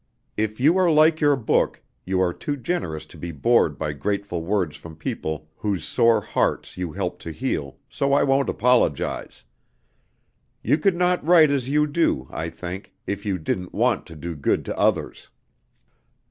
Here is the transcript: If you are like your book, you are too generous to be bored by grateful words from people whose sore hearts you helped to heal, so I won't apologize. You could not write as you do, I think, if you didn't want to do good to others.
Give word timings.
If 0.35 0.59
you 0.59 0.79
are 0.79 0.89
like 0.89 1.21
your 1.21 1.35
book, 1.35 1.83
you 2.05 2.19
are 2.21 2.33
too 2.33 2.57
generous 2.57 3.05
to 3.05 3.19
be 3.19 3.31
bored 3.31 3.77
by 3.77 3.93
grateful 3.93 4.43
words 4.43 4.75
from 4.75 4.95
people 4.95 5.47
whose 5.57 5.83
sore 5.85 6.21
hearts 6.21 6.75
you 6.75 6.91
helped 6.93 7.21
to 7.21 7.31
heal, 7.31 7.77
so 7.87 8.11
I 8.11 8.23
won't 8.23 8.49
apologize. 8.49 9.43
You 10.63 10.79
could 10.79 10.95
not 10.95 11.23
write 11.23 11.51
as 11.51 11.69
you 11.69 11.85
do, 11.85 12.27
I 12.31 12.49
think, 12.49 12.95
if 13.05 13.27
you 13.27 13.37
didn't 13.37 13.75
want 13.75 14.07
to 14.07 14.15
do 14.15 14.35
good 14.35 14.65
to 14.65 14.75
others. 14.75 15.29